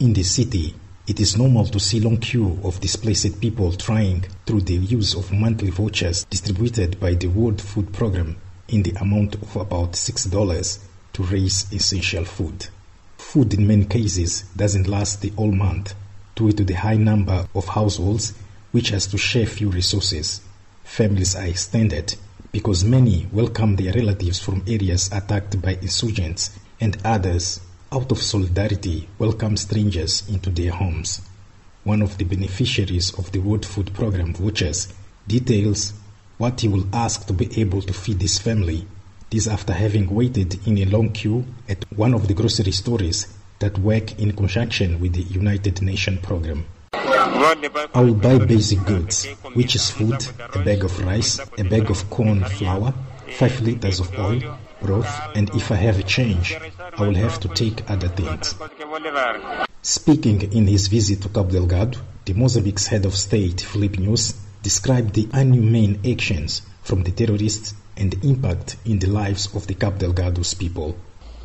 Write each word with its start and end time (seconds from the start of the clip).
In 0.00 0.12
the 0.12 0.24
city, 0.24 0.74
it 1.06 1.20
is 1.20 1.38
normal 1.38 1.66
to 1.66 1.78
see 1.78 2.00
long 2.00 2.16
queue 2.16 2.58
of 2.64 2.80
displaced 2.80 3.40
people 3.40 3.70
trying 3.74 4.24
through 4.44 4.62
the 4.62 4.74
use 4.74 5.14
of 5.14 5.30
monthly 5.30 5.70
vouchers 5.70 6.24
distributed 6.24 6.98
by 6.98 7.14
the 7.14 7.28
World 7.28 7.62
Food 7.62 7.92
Program 7.92 8.36
in 8.66 8.82
the 8.82 8.90
amount 9.00 9.36
of 9.36 9.54
about 9.54 9.92
$6 9.92 10.78
to 11.12 11.22
raise 11.22 11.72
essential 11.72 12.24
food. 12.24 12.66
Food 13.18 13.54
in 13.54 13.68
many 13.68 13.84
cases 13.84 14.42
doesn't 14.56 14.88
last 14.88 15.20
the 15.20 15.28
whole 15.30 15.52
month 15.52 15.94
due 16.34 16.50
to 16.50 16.64
the 16.64 16.74
high 16.74 16.96
number 16.96 17.46
of 17.54 17.68
households 17.68 18.34
which 18.72 18.88
has 18.88 19.06
to 19.06 19.16
share 19.16 19.46
few 19.46 19.70
resources. 19.70 20.40
Families 20.82 21.36
are 21.36 21.46
extended 21.46 22.16
because 22.50 22.84
many 22.84 23.28
welcome 23.30 23.76
their 23.76 23.92
relatives 23.92 24.40
from 24.40 24.64
areas 24.66 25.08
attacked 25.12 25.62
by 25.62 25.78
insurgents 25.80 26.50
and 26.80 26.98
others 27.04 27.60
out 27.94 28.10
of 28.10 28.20
solidarity 28.20 29.08
welcome 29.20 29.56
strangers 29.56 30.28
into 30.28 30.50
their 30.50 30.72
homes. 30.72 31.22
One 31.84 32.02
of 32.02 32.18
the 32.18 32.24
beneficiaries 32.24 33.16
of 33.16 33.30
the 33.30 33.38
World 33.38 33.64
Food 33.64 33.94
Program 33.94 34.34
vouchers 34.34 34.92
details 35.28 35.92
what 36.36 36.60
he 36.60 36.66
will 36.66 36.88
ask 36.92 37.24
to 37.28 37.32
be 37.32 37.60
able 37.60 37.82
to 37.82 37.92
feed 37.92 38.20
his 38.20 38.36
family. 38.38 38.84
This 39.30 39.46
after 39.46 39.72
having 39.72 40.12
waited 40.12 40.66
in 40.66 40.78
a 40.78 40.86
long 40.86 41.12
queue 41.12 41.46
at 41.68 41.84
one 41.92 42.14
of 42.14 42.26
the 42.26 42.34
grocery 42.34 42.72
stores 42.72 43.28
that 43.60 43.78
work 43.78 44.18
in 44.18 44.32
conjunction 44.32 44.98
with 44.98 45.12
the 45.12 45.22
United 45.22 45.80
Nations 45.80 46.20
program. 46.20 46.66
I 46.94 48.00
will 48.00 48.14
buy 48.14 48.38
basic 48.38 48.84
goods, 48.84 49.26
which 49.52 49.76
is 49.76 49.90
food, 49.90 50.26
a 50.52 50.58
bag 50.64 50.82
of 50.82 50.98
rice, 51.06 51.38
a 51.38 51.62
bag 51.62 51.88
of 51.90 52.10
corn 52.10 52.44
flour, 52.44 52.92
5 53.28 53.60
liters 53.60 54.00
of 54.00 54.18
oil, 54.18 54.58
and 55.34 55.50
if 55.54 55.70
I 55.70 55.76
have 55.76 55.98
a 55.98 56.02
change, 56.02 56.56
I 56.96 57.00
will 57.00 57.14
have 57.14 57.40
to 57.40 57.48
take 57.48 57.88
other 57.90 58.08
things. 58.08 58.54
Speaking 59.82 60.52
in 60.52 60.66
his 60.66 60.88
visit 60.88 61.22
to 61.22 61.28
Cabo 61.28 61.50
Delgado, 61.50 61.98
the 62.24 62.34
Mozambique's 62.34 62.86
head 62.86 63.04
of 63.04 63.14
state, 63.14 63.60
Filipe 63.60 63.96
Nyusi, 63.96 64.34
described 64.62 65.14
the 65.14 65.28
inhumane 65.34 66.00
actions 66.10 66.62
from 66.82 67.02
the 67.02 67.12
terrorists 67.12 67.74
and 67.96 68.12
the 68.12 68.28
impact 68.28 68.76
in 68.84 68.98
the 68.98 69.08
lives 69.08 69.54
of 69.54 69.66
the 69.66 69.74
Cabo 69.74 69.98
Delgado's 69.98 70.54
people. 70.54 70.96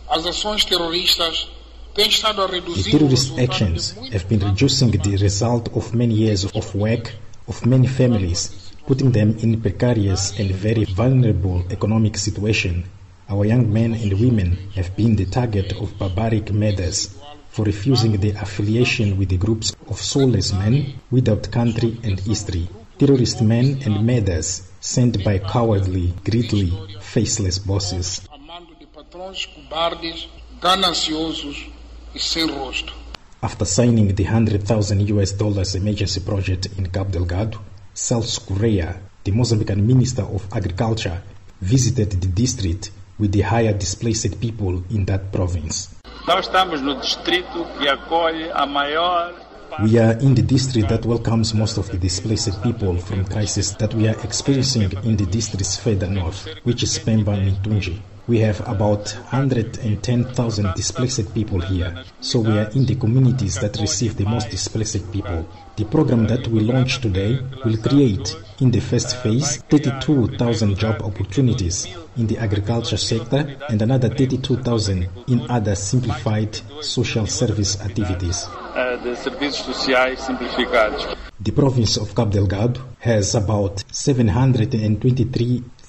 As 0.10 0.26
ações 0.26 0.66
terroristas 0.66 1.48
têm 1.94 2.08
estado 2.08 2.44
a 2.44 2.48
The 2.48 2.90
terrorist 2.92 3.38
actions 3.38 3.92
have 4.12 4.28
been 4.28 4.40
reducing 4.40 4.92
the 4.92 5.18
result 5.18 5.70
of 5.76 5.94
many 5.94 6.16
years 6.16 6.46
of 6.46 6.76
work 6.76 7.14
of 7.50 7.66
many 7.66 7.88
families, 7.88 8.72
putting 8.86 9.12
them 9.12 9.36
in 9.40 9.60
precarious 9.60 10.40
and 10.40 10.52
very 10.52 10.86
vulnerable 10.86 11.64
economic 11.72 12.16
situation. 12.18 12.84
Our 13.30 13.46
young 13.46 13.72
men 13.72 13.94
and 13.94 14.20
women 14.20 14.58
have 14.74 14.96
been 14.96 15.16
the 15.16 15.26
target 15.26 15.74
of 15.74 15.96
barbaric 16.00 16.52
murders 16.52 17.16
for 17.52 17.64
refusing 17.64 18.14
their 18.18 18.36
affiliation 18.42 19.18
with 19.20 19.30
the 19.30 19.38
groups 19.38 19.76
of 19.88 20.02
soulless 20.02 20.52
men 20.52 20.96
without 21.12 21.52
country 21.52 22.00
and 22.02 22.20
history. 22.20 22.68
Terrorist 22.98 23.44
men 23.44 23.84
and 23.86 24.04
murders 24.04 24.64
sent 24.80 25.24
by 25.24 25.38
cowardly, 25.38 26.12
greedy, 26.24 26.74
faceless 27.02 27.60
bosses. 27.60 28.22
a 28.34 28.38
mando 28.40 28.74
de 28.80 28.88
patrões 28.88 29.46
cobardes, 29.46 30.28
gananciosos 30.60 31.70
sem 32.18 32.48
rosto. 32.50 32.94
After 33.44 33.66
signing 33.66 34.08
the 34.16 34.24
100,000 34.24 35.08
US 35.10 35.34
dollars 35.34 35.76
emergency 35.76 36.22
project 36.22 36.68
in 36.80 36.88
Cabo 36.88 37.12
Delgado, 37.12 37.62
Celso 37.94 38.42
Correia, 38.48 39.00
the 39.24 39.32
Mozambican 39.32 39.86
Minister 39.86 40.24
of 40.24 40.48
Agriculture, 40.52 41.22
visited 41.62 42.10
the 42.10 42.28
district 42.28 42.92
with 43.20 43.32
the 43.32 43.42
higher 43.42 43.74
displaced 43.74 44.40
people 44.40 44.84
in 44.90 45.06
that 45.06 45.32
province. 45.32 45.90
Nós 46.28 46.46
estamos 46.46 46.82
no 46.82 47.00
distrito 47.00 47.66
que 47.78 47.88
acolhe 47.88 48.52
a 48.54 48.66
maior 48.66 49.34
We 49.84 49.98
are 50.00 50.18
in 50.20 50.34
the 50.36 50.42
district 50.42 50.90
that 50.90 51.06
welcomes 51.06 51.54
most 51.54 51.78
of 51.78 51.90
the 51.90 51.98
displaced 51.98 52.62
people 52.64 52.98
from 52.98 53.24
crisis 53.24 53.72
that 53.74 53.94
we 53.94 54.08
are 54.10 54.20
experiencing 54.24 54.92
in 55.04 55.16
the 55.16 55.26
districts 55.26 55.78
further 55.78 56.08
north, 56.08 56.48
which 56.64 56.84
is 56.84 56.98
Pemba 57.00 57.38
and 57.38 57.56
Tunji. 57.64 58.02
We 58.30 58.42
have 58.42 58.62
about 58.70 59.10
110,000 59.32 60.76
displaced 60.76 61.34
people 61.34 61.62
here, 61.62 62.04
so 62.22 62.40
we 62.42 62.60
are 62.60 62.70
in 62.76 62.86
the 62.86 62.94
communities 62.94 63.56
that 63.56 63.80
receive 63.82 64.18
the 64.18 64.26
most 64.26 64.52
displaced 64.52 65.12
people. 65.12 65.50
The 65.78 65.86
program 65.86 66.28
that 66.28 66.48
we 66.48 66.60
launch 66.60 67.02
today 67.02 67.40
will 67.66 67.78
create, 67.78 68.36
in 68.60 68.70
the 68.70 68.82
first 68.82 69.18
phase, 69.24 69.64
32,000 69.72 70.78
job 70.78 71.02
opportunities 71.02 71.88
in 72.18 72.28
the 72.28 72.38
agriculture 72.38 72.98
sector 72.98 73.58
and 73.68 73.82
another 73.82 74.10
32,000 74.10 75.10
in 75.28 75.50
other 75.50 75.74
simplified 75.74 76.56
social 76.82 77.26
service 77.26 77.82
activities. 77.82 78.46
Uh, 78.76 78.96
de 79.04 79.16
serviços 79.16 79.66
sociais 79.66 80.20
simplificados. 80.20 81.04
The 81.42 81.52
province 81.52 81.98
of 81.98 82.14
Cabo 82.14 82.30
Delgado 82.30 82.80
has 83.00 83.34
about 83.34 83.84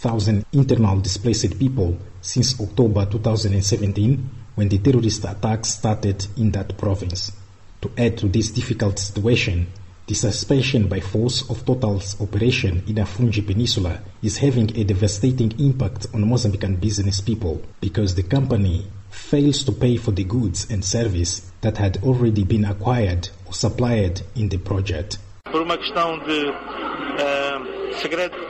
723,000 0.01 0.47
internal 0.55 0.99
displaced 1.01 1.59
people 1.59 1.99
since 2.23 2.59
October 2.59 3.05
2017 3.05 4.31
when 4.55 4.67
the 4.71 4.79
terrorist 4.79 5.25
attacks 5.27 5.69
started 5.75 6.27
in 6.39 6.51
that 6.53 6.79
province. 6.79 7.31
To 7.83 7.91
add 7.99 8.17
to 8.19 8.29
this 8.29 8.51
difficult 8.51 8.99
situation, 8.99 9.67
the 10.07 10.15
suspension 10.15 10.89
by 10.89 11.01
force 11.01 11.49
of 11.51 11.67
Total's 11.67 12.19
operation 12.19 12.83
in 12.87 12.95
Afungi 12.97 13.47
Peninsula 13.47 14.01
is 14.23 14.39
having 14.39 14.75
a 14.75 14.85
devastating 14.85 15.53
impact 15.61 16.07
on 16.15 16.25
Mozambican 16.25 16.81
business 16.81 17.21
people 17.21 17.61
because 17.83 18.15
the 18.15 18.23
company 18.23 18.87
fails 19.11 19.63
to 19.65 19.73
pay 19.73 19.99
for 19.99 20.13
the 20.13 20.25
goods 20.25 20.67
and 20.71 20.83
service 20.83 21.53
that 21.61 21.77
had 21.77 22.03
already 22.03 22.45
been 22.45 22.65
acquired 22.65 23.29
or 23.45 23.53
supplied 23.53 24.23
in 24.35 24.49
the 24.49 24.57
project. 24.59 25.19
Por 25.45 25.61
uma 25.61 25.77
questão 25.77 26.19
de 26.25 26.49
eh, 27.19 27.93
segredo. 28.01 28.50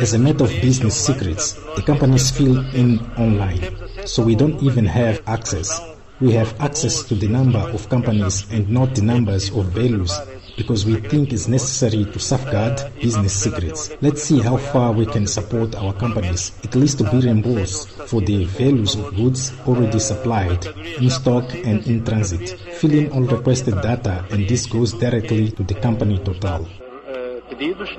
As 0.00 0.14
a 0.14 0.18
matter 0.18 0.44
of 0.44 0.50
business 0.62 0.96
secrets, 1.06 1.52
the 1.76 1.82
companies 1.82 2.30
fill 2.30 2.58
in 2.74 2.98
online, 3.18 3.76
so 4.06 4.24
we 4.24 4.34
don't 4.34 4.62
even 4.62 4.86
have 4.86 5.22
access. 5.26 5.80
We 6.20 6.32
have 6.32 6.58
access 6.60 7.02
to 7.04 7.14
the 7.14 7.28
number 7.28 7.58
of 7.58 7.88
companies 7.88 8.46
and 8.50 8.68
not 8.68 8.94
the 8.94 9.02
numbers 9.02 9.50
of 9.50 9.66
values 9.66 10.12
because 10.56 10.84
we 10.84 10.96
think 10.96 11.32
it's 11.32 11.48
necessary 11.48 12.04
to 12.04 12.18
safeguard 12.18 12.82
business 13.00 13.32
secrets. 13.42 13.90
Let's 14.00 14.22
see 14.22 14.40
how 14.40 14.56
far 14.58 14.92
we 14.92 15.06
can 15.06 15.26
support 15.26 15.74
our 15.74 15.94
companies, 15.94 16.52
at 16.64 16.74
least 16.74 16.98
to 16.98 17.10
be 17.10 17.20
reimbursed 17.20 17.88
for 18.08 18.20
the 18.20 18.44
values 18.44 18.94
of 18.96 19.14
goods 19.16 19.52
already 19.66 19.98
supplied, 19.98 20.66
in 21.00 21.08
stock 21.10 21.54
and 21.54 21.86
in 21.86 22.04
transit. 22.04 22.50
Fill 22.74 22.92
in 22.94 23.12
all 23.12 23.22
requested 23.22 23.80
data 23.80 24.24
and 24.30 24.48
this 24.48 24.66
goes 24.66 24.92
directly 24.92 25.50
to 25.52 25.62
the 25.62 25.74
company 25.74 26.18
Total. 26.18 26.66
Pedidos 27.60 27.90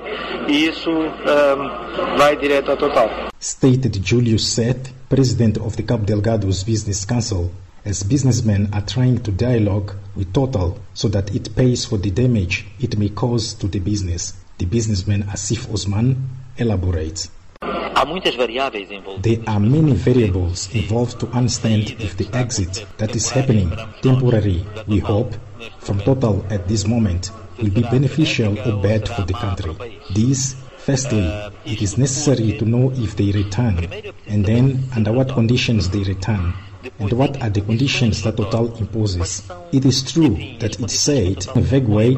e 0.48 0.66
isso 0.66 0.90
eh, 0.90 2.18
vai 2.18 2.36
direto 2.36 2.72
ao 2.72 2.78
total. 2.78 3.10
stated 3.40 4.02
Julius 4.04 4.48
Seth, 4.48 4.92
president 5.08 5.60
of 5.60 5.76
the 5.76 5.84
Cabo 5.84 6.04
Delgado's 6.04 6.64
Business 6.64 7.06
Council, 7.06 7.52
as 7.86 8.04
businessmen 8.04 8.70
are 8.72 8.84
trying 8.86 9.20
to 9.20 9.32
dialogue 9.32 9.94
with 10.16 10.34
Total 10.34 10.78
so 10.94 11.08
that 11.10 11.34
it 11.36 11.56
pays 11.56 11.86
for 11.86 12.00
the 12.00 12.10
damage 12.10 12.66
it 12.80 12.98
may 12.98 13.10
cause 13.10 13.54
to 13.54 13.68
the 13.68 13.80
business. 13.80 14.34
The 14.58 14.66
businessman 14.66 15.24
Asif 15.24 15.72
Osman 15.72 16.18
elaborates. 16.58 17.30
Há 17.62 18.06
muitas 18.06 18.36
variáveis 18.36 18.90
envolvidas. 18.90 19.22
There 19.22 19.44
are 19.48 19.60
many 19.60 19.94
variables 19.94 20.74
involved 20.74 21.20
to 21.20 21.28
understand 21.28 21.96
if 22.00 22.18
the 22.18 22.28
exit 22.36 22.86
that 22.98 23.16
is 23.16 23.30
happening, 23.30 23.72
temporary, 24.02 24.66
we 24.88 25.00
hope, 25.00 25.36
from 25.80 26.00
Total 26.00 26.44
at 26.50 26.68
this 26.68 26.88
moment, 26.88 27.32
will 27.62 27.70
be 27.70 27.82
mm-hmm. 27.82 27.92
beneficial 27.92 28.60
or 28.60 28.82
bad 28.82 29.08
for 29.08 29.24
the 29.24 29.34
country. 29.34 30.00
This, 30.14 30.56
firstly, 30.78 31.26
it 31.66 31.82
is 31.82 31.98
necessary 31.98 32.58
to 32.58 32.66
know 32.66 32.92
if 32.96 33.16
they 33.16 33.32
return, 33.32 33.88
and 34.28 34.46
then 34.46 34.84
under 34.96 35.12
what 35.12 35.30
conditions 35.30 35.90
they 35.90 36.04
return, 36.04 36.54
and 37.00 37.14
what 37.14 37.42
are 37.42 37.50
the 37.50 37.62
conditions 37.62 38.24
that 38.24 38.38
Total 38.38 38.76
imposes. 38.78 39.50
It 39.72 39.86
is 39.86 40.12
true 40.12 40.36
that 40.60 40.80
it 40.80 40.90
said 40.90 41.46
in 41.56 41.62
a 41.62 41.62
vague 41.62 41.88
way 41.88 42.16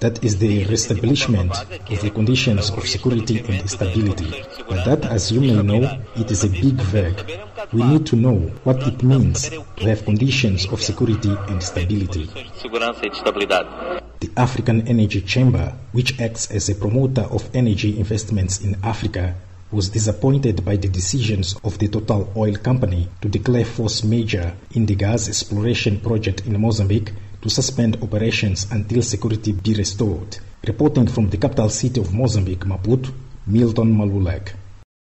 that 0.00 0.24
is 0.24 0.38
the 0.38 0.64
reestablishment 0.64 1.52
of 1.52 2.00
the 2.00 2.10
conditions 2.10 2.70
of 2.70 2.86
security 2.88 3.40
and 3.40 3.68
stability. 3.68 4.44
But 4.68 4.84
that, 4.84 5.04
as 5.06 5.30
you 5.30 5.40
may 5.40 5.62
know, 5.62 6.00
it 6.16 6.30
is 6.30 6.44
a 6.44 6.48
big 6.48 6.74
vague. 6.74 7.40
We 7.72 7.82
need 7.82 8.06
to 8.06 8.16
know 8.16 8.36
what 8.64 8.86
it 8.86 9.02
means 9.02 9.50
to 9.50 9.84
have 9.84 10.04
conditions 10.04 10.66
of 10.66 10.82
security 10.82 11.36
and 11.48 11.62
stability. 11.62 12.30
The 14.20 14.30
African 14.36 14.88
Energy 14.88 15.20
Chamber, 15.20 15.74
which 15.92 16.18
acts 16.18 16.50
as 16.50 16.70
a 16.70 16.74
promoter 16.74 17.22
of 17.22 17.50
energy 17.54 17.98
investments 17.98 18.60
in 18.60 18.76
Africa, 18.82 19.34
was 19.70 19.90
disappointed 19.90 20.64
by 20.64 20.76
the 20.76 20.88
decisions 20.88 21.54
of 21.62 21.78
the 21.78 21.88
Total 21.88 22.32
Oil 22.34 22.54
Company 22.54 23.08
to 23.20 23.28
declare 23.28 23.64
force 23.64 24.04
majeure 24.04 24.54
in 24.72 24.86
the 24.86 24.94
gas 24.94 25.28
exploration 25.28 26.00
project 26.00 26.46
in 26.46 26.58
Mozambique 26.58 27.12
to 27.42 27.50
suspend 27.50 28.02
operations 28.02 28.66
until 28.70 29.02
security 29.02 29.52
be 29.52 29.74
restored. 29.74 30.38
Reporting 30.66 31.08
from 31.08 31.28
the 31.28 31.36
capital 31.36 31.68
city 31.68 32.00
of 32.00 32.14
Mozambique, 32.14 32.64
Maputo, 32.64 33.12
Milton 33.46 33.94
Malulek. 33.94 34.52